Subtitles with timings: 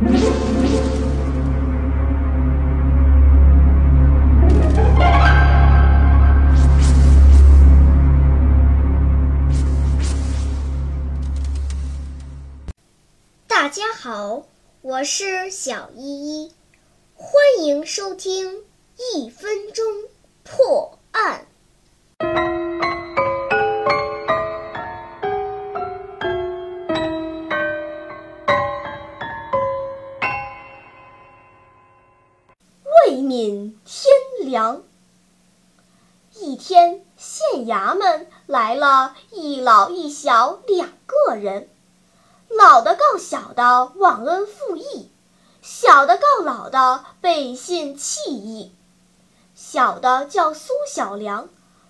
[0.00, 0.08] 大
[13.68, 14.44] 家好，
[14.80, 16.52] 我是小依依，
[17.14, 18.64] 欢迎收听
[19.14, 19.84] 一分钟
[20.42, 20.79] 破。
[33.20, 34.14] 未泯天
[34.46, 34.82] 良。
[36.36, 41.68] 一天，县衙门来了一老一小两个人。
[42.48, 45.10] 老的告小的忘恩负义，
[45.60, 48.72] 小的告老的背信弃义。
[49.54, 51.48] 小的叫苏小良，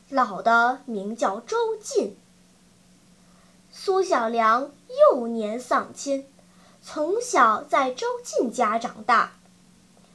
[0.09, 2.19] 老的名叫周进。
[3.71, 4.73] 苏小良
[5.13, 6.27] 幼年丧亲，
[6.83, 9.35] 从小在周进家长大。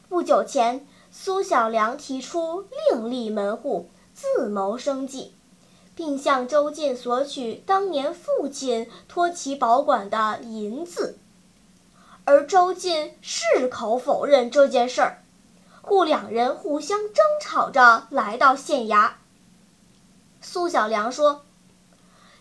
[0.09, 0.85] 不久前，
[1.17, 5.33] 苏小良提出另立门户，自谋生计。
[5.95, 11.17] 并向周进索取当年父亲托其保管的银子，
[12.25, 15.23] 而周进矢口否认这件事儿，
[15.81, 19.13] 故两人互相争吵着来到县衙。
[20.41, 21.45] 苏小良说：“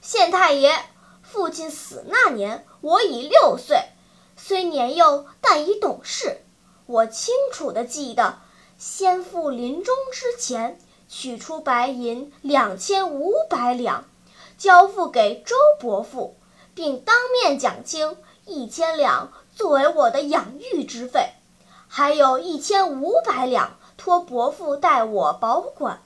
[0.03, 0.75] 县太爷，
[1.23, 3.85] 父亲死那年，我已六岁，
[4.37, 6.39] 虽年幼，但已懂事。
[6.87, 8.41] 我清楚地记得，
[8.77, 14.09] 先父临终之前。”取出白银两千五百两，
[14.59, 16.35] 交付给周伯父，
[16.75, 21.35] 并当面讲清一千两作为我的养育之费，
[21.87, 26.03] 还有一千五百两托伯父代我保管。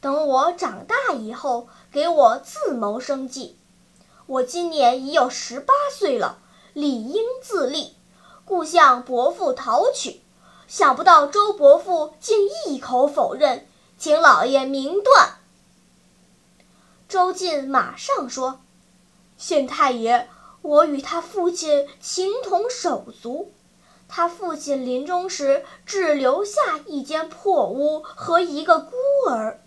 [0.00, 3.56] 等我长大以后，给我自谋生计。
[4.26, 6.38] 我今年已有十八岁了，
[6.74, 7.96] 理应自立，
[8.44, 10.20] 故向伯父讨取。
[10.66, 13.66] 想不到周伯父竟一口否认。
[13.96, 15.38] 请老爷明断。
[17.08, 18.60] 周进马上说
[19.38, 20.28] ：“县太爷，
[20.62, 23.52] 我与他父亲情同手足。
[24.08, 28.92] 他父亲临终时只留下一间破屋和一个孤
[29.30, 29.60] 儿，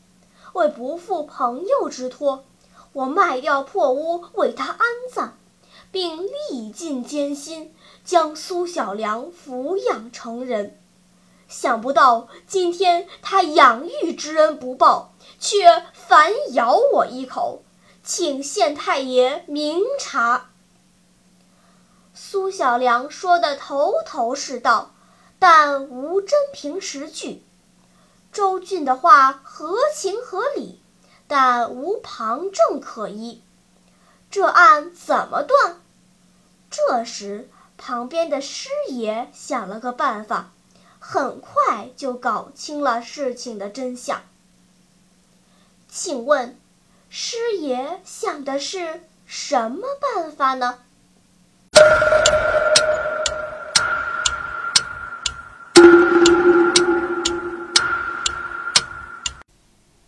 [0.53, 2.43] 为不负朋友之托，
[2.93, 4.79] 我卖掉破屋为他安
[5.11, 5.37] 葬，
[5.89, 7.73] 并历尽艰辛
[8.03, 10.77] 将苏小良抚养成人。”
[11.47, 17.63] 想不到今天他养育之恩不报，却反咬我一口，
[18.03, 20.49] 请县太爷明察。
[22.13, 24.91] 苏小良说的头头是道，
[25.39, 27.43] 但无真凭实据。
[28.31, 30.81] 周俊的话合情合理，
[31.27, 33.41] 但无旁证可依。
[34.29, 35.81] 这案怎么断？
[36.69, 40.51] 这时，旁边的师爷想了个办法。
[41.09, 44.23] 很快就搞清了事情的真相。
[45.87, 46.59] 请问，
[47.09, 50.79] 师爷想的是什么办法呢？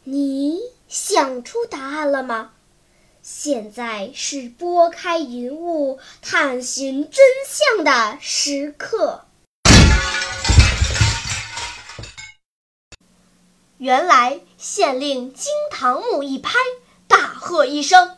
[0.03, 2.51] 你想出答案了吗？
[3.21, 9.21] 现在是拨开云雾探寻真相的时刻。
[13.79, 16.53] 原来县令惊堂木一拍，
[17.07, 18.17] 大喝一声：“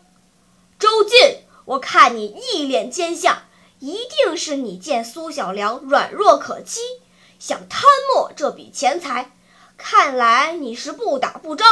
[0.80, 3.44] 周进，我看你一脸奸相，
[3.78, 6.82] 一定是你见苏小良软弱可欺，
[7.38, 9.32] 想贪没这笔钱财。
[9.78, 11.64] 看来你是不打不招，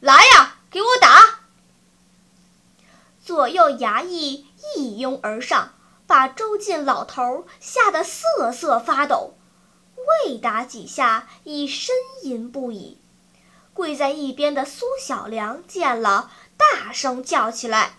[0.00, 1.40] 来呀，给我打！”
[3.24, 5.72] 左右衙役一拥而上，
[6.06, 9.32] 把周进老头吓得瑟瑟发抖，
[10.26, 11.88] 未打几下，已呻
[12.22, 12.99] 吟不已。
[13.74, 17.98] 跪在一边的苏小良见了，大声叫起来：“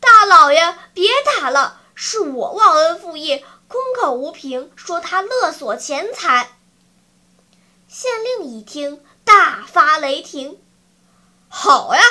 [0.00, 1.80] 大老爷，别打了！
[1.94, 6.56] 是我忘恩负义，空口无凭，说他勒索钱财。”
[7.86, 10.60] 县令一听，大发雷霆
[11.48, 12.02] ：“好呀，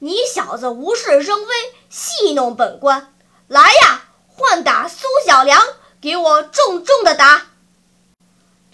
[0.00, 1.52] 你小子无事生非，
[1.88, 3.14] 戏弄本官！
[3.46, 5.62] 来呀，换打苏小良，
[6.00, 7.46] 给我重重的打！”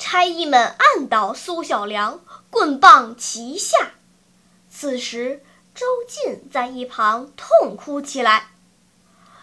[0.05, 2.21] 差役们按倒苏小良。
[2.51, 3.93] 棍棒齐下，
[4.69, 5.43] 此时
[5.75, 8.51] 周进在一旁痛哭起来：“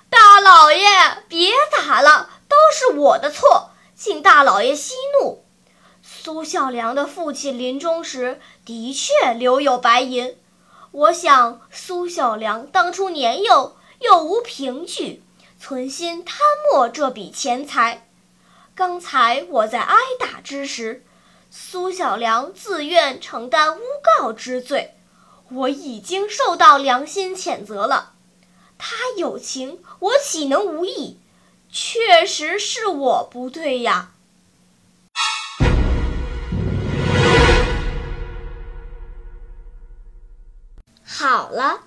[0.08, 0.86] 大老爷，
[1.28, 5.44] 别打了，都是我的错，请大老爷息怒。
[6.04, 10.38] 苏小良的父亲临终时的确留有白银，
[10.92, 15.24] 我想苏小良当初年幼又无凭据，
[15.60, 16.38] 存心贪
[16.72, 18.08] 没这笔钱财。
[18.74, 21.04] 刚才我在挨打之时，
[21.50, 24.96] 苏小良自愿承担诬告之罪，
[25.52, 28.14] 我已经受到良心谴责了。
[28.78, 31.20] 他有情，我岂能无义？
[31.70, 34.12] 确实是我不对呀。
[41.04, 41.82] 好了，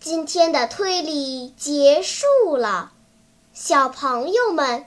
[0.00, 2.92] 今天的推理结束了。
[3.52, 4.86] 小朋友们，